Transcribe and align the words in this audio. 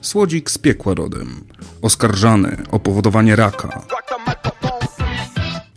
Słodzik 0.00 0.50
z 0.50 0.58
piekła 0.58 0.94
rodem. 0.94 1.44
Oskarżany 1.82 2.56
o 2.70 2.78
powodowanie 2.78 3.36
raka. 3.36 3.82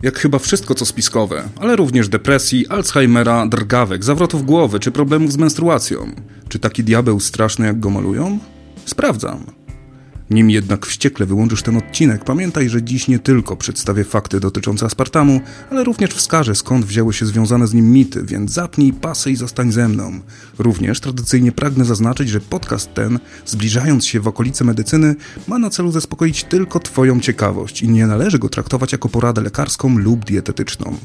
Jak 0.03 0.19
chyba 0.19 0.39
wszystko 0.39 0.75
co 0.75 0.85
spiskowe, 0.85 1.43
ale 1.59 1.75
również 1.75 2.09
depresji, 2.09 2.67
Alzheimera, 2.67 3.47
drgawek, 3.47 4.03
zawrotów 4.03 4.45
głowy 4.45 4.79
czy 4.79 4.91
problemów 4.91 5.31
z 5.31 5.37
menstruacją. 5.37 6.15
Czy 6.49 6.59
taki 6.59 6.83
diabeł 6.83 7.19
straszny 7.19 7.65
jak 7.65 7.79
go 7.79 7.89
malują? 7.89 8.39
Sprawdzam. 8.85 9.45
Nim 10.31 10.49
jednak 10.49 10.85
wściekle 10.85 11.25
wyłączysz 11.25 11.63
ten 11.63 11.77
odcinek, 11.77 12.23
pamiętaj, 12.23 12.69
że 12.69 12.83
dziś 12.83 13.07
nie 13.07 13.19
tylko 13.19 13.57
przedstawię 13.57 14.03
fakty 14.03 14.39
dotyczące 14.39 14.85
aspartamu, 14.85 15.41
ale 15.69 15.83
również 15.83 16.09
wskażę 16.09 16.55
skąd 16.55 16.85
wzięły 16.85 17.13
się 17.13 17.25
związane 17.25 17.67
z 17.67 17.73
nim 17.73 17.91
mity, 17.91 18.23
więc 18.23 18.51
zapnij 18.51 18.93
pasy 18.93 19.31
i 19.31 19.35
zostań 19.35 19.71
ze 19.71 19.87
mną. 19.87 20.19
Również 20.59 20.99
tradycyjnie 20.99 21.51
pragnę 21.51 21.85
zaznaczyć, 21.85 22.29
że 22.29 22.39
podcast 22.39 22.93
ten, 22.93 23.19
zbliżając 23.45 24.05
się 24.05 24.19
w 24.19 24.27
okolice 24.27 24.63
medycyny, 24.63 25.15
ma 25.47 25.59
na 25.59 25.69
celu 25.69 25.91
zaspokoić 25.91 26.43
tylko 26.43 26.79
Twoją 26.79 27.19
ciekawość 27.19 27.81
i 27.81 27.89
nie 27.89 28.07
należy 28.07 28.39
go 28.39 28.49
traktować 28.49 28.91
jako 28.91 29.09
poradę 29.09 29.41
lekarską 29.41 29.97
lub 29.97 30.25
dietetyczną. 30.25 30.97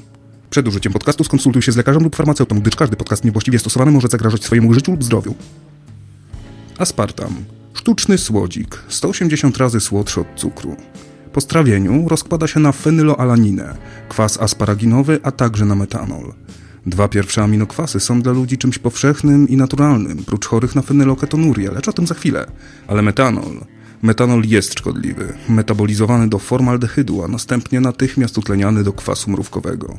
Przed 0.50 0.68
użyciem 0.68 0.92
podcastu 0.92 1.24
skonsultuj 1.24 1.62
się 1.62 1.72
z 1.72 1.76
lekarzem 1.76 2.02
lub 2.02 2.16
farmaceutą, 2.16 2.60
gdyż 2.60 2.76
każdy 2.76 2.96
podcast 2.96 3.24
niewłaściwie 3.24 3.58
stosowany 3.58 3.90
może 3.90 4.08
zagrażać 4.08 4.44
swojemu 4.44 4.74
życiu 4.74 4.90
lub 4.90 5.04
zdrowiu. 5.04 5.34
Aspartam 6.78 7.55
Sztuczny 7.86 8.18
słodzik, 8.18 8.78
180 8.88 9.56
razy 9.56 9.80
słodszy 9.80 10.20
od 10.20 10.26
cukru. 10.36 10.76
Po 11.32 11.40
strawieniu 11.40 12.08
rozkłada 12.08 12.46
się 12.46 12.60
na 12.60 12.72
fenyloalaninę, 12.72 13.76
kwas 14.08 14.40
asparaginowy, 14.40 15.20
a 15.22 15.30
także 15.32 15.64
na 15.64 15.74
metanol. 15.74 16.32
Dwa 16.86 17.08
pierwsze 17.08 17.42
aminokwasy 17.42 18.00
są 18.00 18.22
dla 18.22 18.32
ludzi 18.32 18.58
czymś 18.58 18.78
powszechnym 18.78 19.48
i 19.48 19.56
naturalnym, 19.56 20.24
prócz 20.24 20.46
chorych 20.46 20.74
na 20.74 20.82
fenyloketonurię, 20.82 21.70
lecz 21.70 21.88
o 21.88 21.92
tym 21.92 22.06
za 22.06 22.14
chwilę. 22.14 22.46
Ale 22.86 23.02
metanol. 23.02 23.60
Metanol 24.02 24.42
jest 24.44 24.78
szkodliwy, 24.78 25.32
metabolizowany 25.48 26.28
do 26.28 26.38
formaldehydu, 26.38 27.24
a 27.24 27.28
następnie 27.28 27.80
natychmiast 27.80 28.38
utleniany 28.38 28.84
do 28.84 28.92
kwasu 28.92 29.30
mrówkowego. 29.30 29.98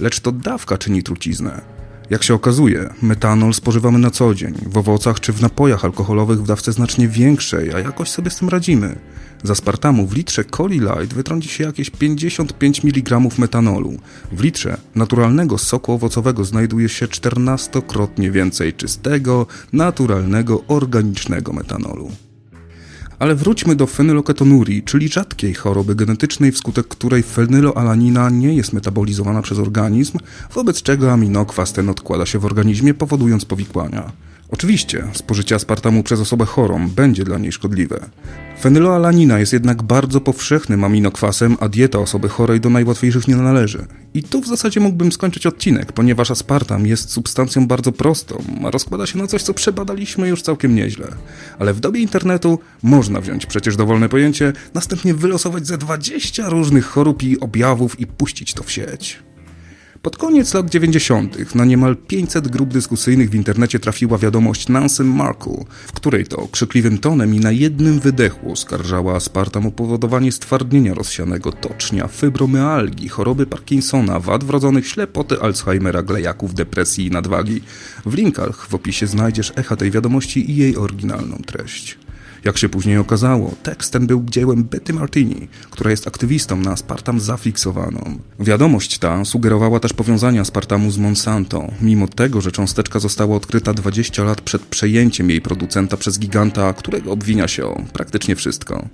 Lecz 0.00 0.20
to 0.20 0.32
dawka 0.32 0.78
czyni 0.78 1.02
truciznę. 1.02 1.79
Jak 2.10 2.22
się 2.22 2.34
okazuje, 2.34 2.90
metanol 3.02 3.54
spożywamy 3.54 3.98
na 3.98 4.10
co 4.10 4.34
dzień, 4.34 4.54
w 4.66 4.78
owocach 4.78 5.20
czy 5.20 5.32
w 5.32 5.42
napojach 5.42 5.84
alkoholowych 5.84 6.42
w 6.42 6.46
dawce 6.46 6.72
znacznie 6.72 7.08
większej, 7.08 7.74
a 7.74 7.78
jakoś 7.78 8.08
sobie 8.08 8.30
z 8.30 8.36
tym 8.36 8.48
radzimy. 8.48 8.98
Z 9.44 9.50
aspartamu 9.50 10.06
w 10.06 10.16
litrze 10.16 10.44
Coli 10.44 10.80
Light 10.80 11.14
wytrąci 11.14 11.48
się 11.48 11.64
jakieś 11.64 11.90
55 11.90 12.84
mg 12.84 13.20
metanolu. 13.38 13.92
W 14.32 14.42
litrze 14.42 14.76
naturalnego 14.94 15.58
soku 15.58 15.92
owocowego 15.92 16.44
znajduje 16.44 16.88
się 16.88 17.06
14-krotnie 17.06 18.30
więcej 18.30 18.72
czystego, 18.72 19.46
naturalnego, 19.72 20.62
organicznego 20.68 21.52
metanolu. 21.52 22.10
Ale 23.20 23.34
wróćmy 23.34 23.76
do 23.76 23.86
fenyloketonurii, 23.86 24.82
czyli 24.82 25.08
rzadkiej 25.08 25.54
choroby 25.54 25.94
genetycznej, 25.94 26.52
wskutek 26.52 26.88
której 26.88 27.22
fenyloalanina 27.22 28.30
nie 28.30 28.54
jest 28.54 28.72
metabolizowana 28.72 29.42
przez 29.42 29.58
organizm, 29.58 30.18
wobec 30.54 30.82
czego 30.82 31.12
aminokwas 31.12 31.72
ten 31.72 31.88
odkłada 31.88 32.26
się 32.26 32.38
w 32.38 32.44
organizmie, 32.44 32.94
powodując 32.94 33.44
powikłania. 33.44 34.12
Oczywiście, 34.52 35.04
spożycie 35.12 35.54
aspartamu 35.54 36.02
przez 36.02 36.20
osobę 36.20 36.46
chorą 36.46 36.88
będzie 36.88 37.24
dla 37.24 37.38
niej 37.38 37.52
szkodliwe. 37.52 38.00
Fenyloalanina 38.60 39.38
jest 39.38 39.52
jednak 39.52 39.82
bardzo 39.82 40.20
powszechnym 40.20 40.84
aminokwasem, 40.84 41.56
a 41.60 41.68
dieta 41.68 41.98
osoby 41.98 42.28
chorej 42.28 42.60
do 42.60 42.70
najłatwiejszych 42.70 43.28
nie 43.28 43.36
należy. 43.36 43.86
I 44.14 44.22
tu 44.22 44.40
w 44.40 44.46
zasadzie 44.46 44.80
mógłbym 44.80 45.12
skończyć 45.12 45.46
odcinek, 45.46 45.92
ponieważ 45.92 46.30
aspartam 46.30 46.86
jest 46.86 47.10
substancją 47.10 47.66
bardzo 47.66 47.92
prostą, 47.92 48.42
a 48.64 48.70
rozkłada 48.70 49.06
się 49.06 49.18
na 49.18 49.26
coś, 49.26 49.42
co 49.42 49.54
przebadaliśmy 49.54 50.28
już 50.28 50.42
całkiem 50.42 50.74
nieźle. 50.74 51.08
Ale 51.58 51.74
w 51.74 51.80
dobie 51.80 52.00
internetu 52.00 52.58
można 52.82 53.20
wziąć 53.20 53.46
przecież 53.46 53.76
dowolne 53.76 54.08
pojęcie, 54.08 54.52
następnie 54.74 55.14
wylosować 55.14 55.66
ze 55.66 55.78
20 55.78 56.48
różnych 56.48 56.86
chorób 56.86 57.22
i 57.22 57.40
objawów 57.40 58.00
i 58.00 58.06
puścić 58.06 58.54
to 58.54 58.62
w 58.62 58.70
sieć. 58.70 59.29
Pod 60.02 60.16
koniec 60.16 60.54
lat 60.54 60.70
90. 60.70 61.54
na 61.54 61.64
niemal 61.64 61.96
500 61.96 62.48
grup 62.48 62.72
dyskusyjnych 62.72 63.30
w 63.30 63.34
internecie 63.34 63.78
trafiła 63.78 64.18
wiadomość 64.18 64.68
Nancy 64.68 65.04
Markle, 65.04 65.64
w 65.86 65.92
której 65.92 66.26
to 66.26 66.48
krzykliwym 66.48 66.98
tonem 66.98 67.34
i 67.34 67.40
na 67.40 67.50
jednym 67.50 68.00
wydechu 68.00 68.52
oskarżała 68.52 69.14
aspartam 69.14 69.66
o 69.66 69.70
powodowanie 69.70 70.32
stwardnienia 70.32 70.94
rozsianego 70.94 71.52
tocznia, 71.52 72.08
fibromyalgii, 72.08 73.08
choroby 73.08 73.46
Parkinsona, 73.46 74.20
wad 74.20 74.44
wrodzonych, 74.44 74.88
ślepoty, 74.88 75.40
Alzheimera, 75.40 76.02
glejaków, 76.02 76.54
depresji 76.54 77.06
i 77.06 77.10
nadwagi. 77.10 77.62
W 78.06 78.14
linkach 78.14 78.66
w 78.66 78.74
opisie 78.74 79.06
znajdziesz 79.06 79.52
echa 79.56 79.76
tej 79.76 79.90
wiadomości 79.90 80.50
i 80.50 80.56
jej 80.56 80.76
oryginalną 80.76 81.36
treść. 81.46 81.98
Jak 82.44 82.58
się 82.58 82.68
później 82.68 82.98
okazało, 82.98 83.54
tekst 83.62 83.92
ten 83.92 84.06
był 84.06 84.24
dziełem 84.24 84.64
Betty 84.64 84.92
Martini, 84.92 85.48
która 85.70 85.90
jest 85.90 86.08
aktywistą 86.08 86.56
na 86.56 86.70
aspartam 86.70 87.20
zafiksowaną. 87.20 88.18
Wiadomość 88.40 88.98
ta 88.98 89.24
sugerowała 89.24 89.80
też 89.80 89.92
powiązania 89.92 90.40
aspartamu 90.40 90.90
z 90.90 90.98
Monsanto, 90.98 91.68
mimo 91.80 92.08
tego, 92.08 92.40
że 92.40 92.52
cząsteczka 92.52 92.98
została 92.98 93.36
odkryta 93.36 93.74
20 93.74 94.24
lat 94.24 94.40
przed 94.40 94.62
przejęciem 94.62 95.30
jej 95.30 95.40
producenta 95.40 95.96
przez 95.96 96.18
giganta, 96.18 96.72
którego 96.72 97.12
obwinia 97.12 97.48
się 97.48 97.64
o 97.64 97.82
praktycznie 97.92 98.36
wszystko. 98.36 98.88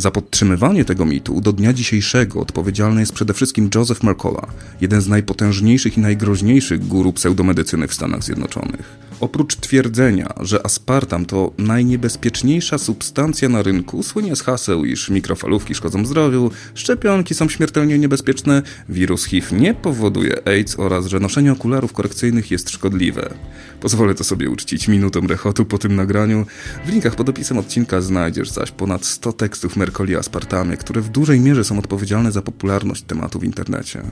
Za 0.00 0.10
podtrzymywanie 0.10 0.84
tego 0.84 1.04
mitu 1.04 1.40
do 1.40 1.52
dnia 1.52 1.72
dzisiejszego 1.72 2.40
odpowiedzialny 2.40 3.00
jest 3.00 3.12
przede 3.12 3.34
wszystkim 3.34 3.70
Joseph 3.74 4.02
Mercola, 4.02 4.46
jeden 4.80 5.00
z 5.00 5.08
najpotężniejszych 5.08 5.96
i 5.96 6.00
najgroźniejszych 6.00 6.86
guru 6.86 7.12
pseudomedycyny 7.12 7.88
w 7.88 7.94
Stanach 7.94 8.24
Zjednoczonych. 8.24 9.10
Oprócz 9.20 9.56
twierdzenia, 9.56 10.34
że 10.40 10.66
aspartam 10.66 11.26
to 11.26 11.52
najniebezpieczniejsza 11.58 12.78
substancja 12.78 13.48
na 13.48 13.62
rynku, 13.62 14.02
słynie 14.02 14.36
z 14.36 14.42
haseł, 14.42 14.84
iż 14.84 15.10
mikrofalówki 15.10 15.74
szkodzą 15.74 16.06
zdrowiu, 16.06 16.50
szczepionki 16.74 17.34
są 17.34 17.48
śmiertelnie 17.48 17.98
niebezpieczne, 17.98 18.62
wirus 18.88 19.24
HIV 19.24 19.56
nie 19.56 19.74
powoduje 19.74 20.48
AIDS 20.48 20.78
oraz 20.78 21.06
że 21.06 21.20
noszenie 21.20 21.52
okularów 21.52 21.92
korekcyjnych 21.92 22.50
jest 22.50 22.70
szkodliwe. 22.70 23.34
Pozwolę 23.80 24.14
to 24.14 24.24
sobie 24.24 24.50
uczcić 24.50 24.88
minutą 24.88 25.26
rechotu 25.26 25.64
po 25.64 25.78
tym 25.78 25.96
nagraniu. 25.96 26.46
W 26.86 26.88
linkach 26.88 27.14
pod 27.14 27.28
opisem 27.28 27.58
odcinka 27.58 28.00
znajdziesz 28.00 28.50
zaś 28.50 28.70
ponad 28.70 29.04
100 29.04 29.32
tekstów 29.32 29.76
Mercoli 29.90 30.16
Aspartamie, 30.16 30.76
które 30.76 31.00
w 31.00 31.08
dużej 31.08 31.40
mierze 31.40 31.64
są 31.64 31.78
odpowiedzialne 31.78 32.32
za 32.32 32.42
popularność 32.42 33.02
tematu 33.02 33.38
w 33.38 33.44
internecie. 33.44 34.02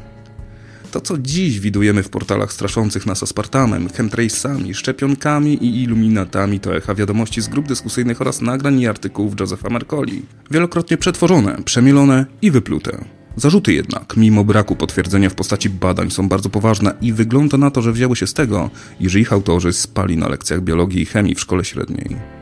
To, 0.90 1.00
co 1.00 1.18
dziś 1.18 1.60
widujemy 1.60 2.02
w 2.02 2.08
portalach 2.08 2.52
straszących 2.52 3.06
nas 3.06 3.22
aspartamem, 3.22 3.88
chemtrace'ami, 3.88 4.74
szczepionkami 4.74 5.64
i 5.64 5.82
iluminatami, 5.82 6.60
to 6.60 6.76
echa 6.76 6.94
wiadomości 6.94 7.42
z 7.42 7.48
grup 7.48 7.68
dyskusyjnych 7.68 8.20
oraz 8.20 8.40
nagrań 8.40 8.80
i 8.80 8.86
artykułów 8.86 9.40
Josepha 9.40 9.70
Mercoli. 9.70 10.22
Wielokrotnie 10.50 10.96
przetworzone, 10.96 11.62
przemielone 11.64 12.26
i 12.42 12.50
wyplute. 12.50 13.04
Zarzuty 13.36 13.72
jednak, 13.72 14.16
mimo 14.16 14.44
braku 14.44 14.76
potwierdzenia 14.76 15.30
w 15.30 15.34
postaci 15.34 15.70
badań, 15.70 16.10
są 16.10 16.28
bardzo 16.28 16.50
poważne 16.50 16.94
i 17.00 17.12
wygląda 17.12 17.56
na 17.56 17.70
to, 17.70 17.82
że 17.82 17.92
wzięły 17.92 18.16
się 18.16 18.26
z 18.26 18.34
tego, 18.34 18.70
iż 19.00 19.14
ich 19.14 19.32
autorzy 19.32 19.72
spali 19.72 20.16
na 20.16 20.28
lekcjach 20.28 20.60
biologii 20.60 21.02
i 21.02 21.06
chemii 21.06 21.34
w 21.34 21.40
szkole 21.40 21.64
średniej. 21.64 22.37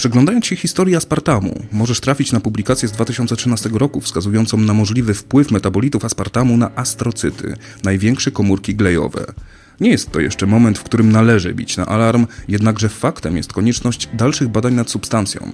Przeglądając 0.00 0.46
się 0.46 0.56
historii 0.56 0.96
aspartamu, 0.96 1.62
możesz 1.72 2.00
trafić 2.00 2.32
na 2.32 2.40
publikację 2.40 2.88
z 2.88 2.92
2013 2.92 3.70
roku 3.72 4.00
wskazującą 4.00 4.56
na 4.56 4.74
możliwy 4.74 5.14
wpływ 5.14 5.50
metabolitów 5.50 6.04
aspartamu 6.04 6.56
na 6.56 6.70
astrocyty, 6.76 7.56
największe 7.84 8.30
komórki 8.30 8.74
glejowe. 8.74 9.24
Nie 9.80 9.90
jest 9.90 10.10
to 10.10 10.20
jeszcze 10.20 10.46
moment, 10.46 10.78
w 10.78 10.82
którym 10.82 11.12
należy 11.12 11.54
bić 11.54 11.76
na 11.76 11.86
alarm, 11.86 12.26
jednakże 12.48 12.88
faktem 12.88 13.36
jest 13.36 13.52
konieczność 13.52 14.08
dalszych 14.14 14.48
badań 14.48 14.74
nad 14.74 14.90
substancją. 14.90 15.52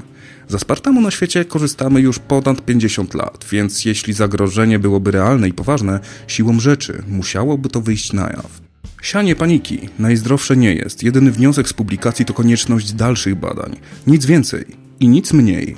Z 0.48 0.54
aspartamu 0.54 1.00
na 1.00 1.10
świecie 1.10 1.44
korzystamy 1.44 2.00
już 2.00 2.18
ponad 2.18 2.64
50 2.64 3.14
lat, 3.14 3.46
więc 3.52 3.84
jeśli 3.84 4.12
zagrożenie 4.12 4.78
byłoby 4.78 5.10
realne 5.10 5.48
i 5.48 5.52
poważne, 5.52 6.00
siłą 6.26 6.60
rzeczy 6.60 7.02
musiałoby 7.08 7.68
to 7.68 7.80
wyjść 7.80 8.12
na 8.12 8.22
jaw. 8.22 8.65
Sianie 9.02 9.36
paniki 9.36 9.88
najzdrowsze 9.98 10.56
nie 10.56 10.74
jest. 10.74 11.02
Jedyny 11.02 11.30
wniosek 11.30 11.68
z 11.68 11.72
publikacji 11.72 12.24
to 12.24 12.34
konieczność 12.34 12.92
dalszych 12.92 13.34
badań. 13.34 13.76
Nic 14.06 14.26
więcej 14.26 14.64
i 15.00 15.08
nic 15.08 15.32
mniej. 15.32 15.76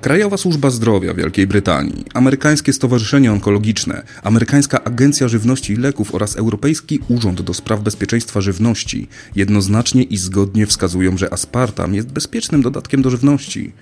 Krajowa 0.00 0.36
Służba 0.36 0.70
Zdrowia 0.70 1.14
Wielkiej 1.14 1.46
Brytanii, 1.46 2.04
Amerykańskie 2.14 2.72
Stowarzyszenie 2.72 3.32
Onkologiczne, 3.32 4.02
Amerykańska 4.22 4.84
Agencja 4.84 5.28
Żywności 5.28 5.72
i 5.72 5.76
Leków 5.76 6.14
oraz 6.14 6.36
Europejski 6.36 7.00
Urząd 7.08 7.42
do 7.42 7.54
Spraw 7.54 7.80
Bezpieczeństwa 7.80 8.40
Żywności 8.40 9.08
jednoznacznie 9.36 10.02
i 10.02 10.16
zgodnie 10.16 10.66
wskazują, 10.66 11.18
że 11.18 11.32
aspartam 11.32 11.94
jest 11.94 12.12
bezpiecznym 12.12 12.62
dodatkiem 12.62 13.02
do 13.02 13.10
żywności. 13.10 13.72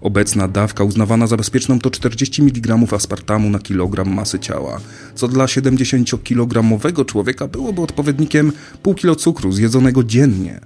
Obecna 0.00 0.48
dawka 0.48 0.84
uznawana 0.84 1.26
za 1.26 1.36
bezpieczną 1.36 1.78
to 1.78 1.90
40 1.90 2.42
mg 2.42 2.78
aspartamu 2.92 3.50
na 3.50 3.58
kilogram 3.58 4.14
masy 4.14 4.38
ciała, 4.38 4.80
co 5.14 5.28
dla 5.28 5.46
70-kilogramowego 5.46 7.04
człowieka 7.04 7.48
byłoby 7.48 7.82
odpowiednikiem 7.82 8.52
pół 8.82 8.94
kilo 8.94 9.16
cukru 9.16 9.52
zjedzonego 9.52 10.04
dziennie. 10.04 10.60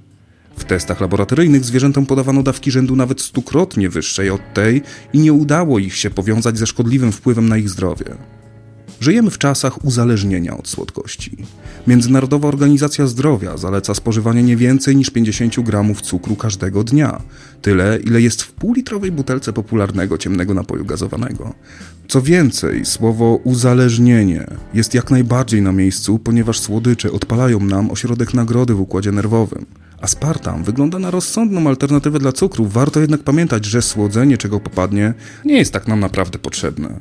W 0.56 0.64
testach 0.64 1.00
laboratoryjnych 1.00 1.64
zwierzętom 1.64 2.06
podawano 2.06 2.42
dawki 2.42 2.70
rzędu 2.70 2.96
nawet 2.96 3.20
stukrotnie 3.20 3.88
wyższej 3.88 4.30
od 4.30 4.54
tej 4.54 4.82
i 5.12 5.18
nie 5.18 5.32
udało 5.32 5.78
ich 5.78 5.96
się 5.96 6.10
powiązać 6.10 6.58
ze 6.58 6.66
szkodliwym 6.66 7.12
wpływem 7.12 7.48
na 7.48 7.56
ich 7.56 7.68
zdrowie. 7.68 8.04
Żyjemy 9.00 9.30
w 9.30 9.38
czasach 9.38 9.84
uzależnienia 9.84 10.56
od 10.56 10.68
słodkości. 10.68 11.36
Międzynarodowa 11.86 12.48
Organizacja 12.48 13.06
Zdrowia 13.06 13.56
zaleca 13.56 13.94
spożywanie 13.94 14.42
nie 14.42 14.56
więcej 14.56 14.96
niż 14.96 15.10
50 15.10 15.60
gramów 15.60 16.00
cukru 16.00 16.36
każdego 16.36 16.84
dnia. 16.84 17.22
Tyle, 17.62 17.98
ile 18.04 18.20
jest 18.20 18.42
w 18.42 18.52
półlitrowej 18.52 19.12
butelce 19.12 19.52
popularnego 19.52 20.18
ciemnego 20.18 20.54
napoju 20.54 20.84
gazowanego. 20.84 21.54
Co 22.08 22.22
więcej, 22.22 22.84
słowo 22.84 23.40
uzależnienie 23.44 24.46
jest 24.74 24.94
jak 24.94 25.10
najbardziej 25.10 25.62
na 25.62 25.72
miejscu, 25.72 26.18
ponieważ 26.18 26.58
słodycze 26.58 27.12
odpalają 27.12 27.60
nam 27.60 27.90
ośrodek 27.90 28.34
nagrody 28.34 28.74
w 28.74 28.80
układzie 28.80 29.12
nerwowym. 29.12 29.66
Aspartam 30.00 30.64
wygląda 30.64 30.98
na 30.98 31.10
rozsądną 31.10 31.68
alternatywę 31.68 32.18
dla 32.18 32.32
cukru, 32.32 32.66
warto 32.66 33.00
jednak 33.00 33.20
pamiętać, 33.22 33.64
że 33.64 33.82
słodzenie 33.82 34.38
czego 34.38 34.60
popadnie 34.60 35.14
nie 35.44 35.58
jest 35.58 35.72
tak 35.72 35.88
nam 35.88 36.00
naprawdę 36.00 36.38
potrzebne. 36.38 37.00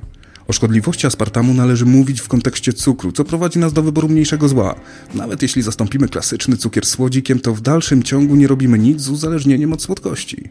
O 0.49 0.53
szkodliwości 0.53 1.07
aspartamu 1.07 1.53
należy 1.53 1.85
mówić 1.85 2.21
w 2.21 2.27
kontekście 2.27 2.73
cukru, 2.73 3.11
co 3.11 3.23
prowadzi 3.23 3.59
nas 3.59 3.73
do 3.73 3.83
wyboru 3.83 4.09
mniejszego 4.09 4.47
zła. 4.47 4.75
Nawet 5.13 5.41
jeśli 5.41 5.61
zastąpimy 5.61 6.07
klasyczny 6.07 6.57
cukier 6.57 6.85
słodzikiem, 6.85 7.39
to 7.39 7.53
w 7.53 7.61
dalszym 7.61 8.03
ciągu 8.03 8.35
nie 8.35 8.47
robimy 8.47 8.79
nic 8.79 9.01
z 9.01 9.09
uzależnieniem 9.09 9.73
od 9.73 9.81
słodkości. 9.81 10.49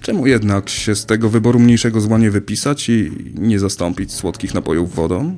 Czemu 0.00 0.26
jednak 0.26 0.68
się 0.68 0.94
z 0.94 1.06
tego 1.06 1.30
wyboru 1.30 1.58
mniejszego 1.58 2.00
zła 2.00 2.18
nie 2.18 2.30
wypisać 2.30 2.88
i 2.88 3.10
nie 3.34 3.58
zastąpić 3.58 4.12
słodkich 4.12 4.54
napojów 4.54 4.94
wodą? 4.94 5.36